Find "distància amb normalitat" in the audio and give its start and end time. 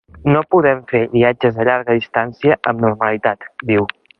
1.99-3.47